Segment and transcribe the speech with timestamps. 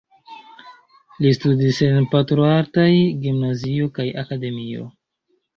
[1.25, 2.89] Li studis en pentroartaj
[3.27, 4.91] gimnazio kaj akademio.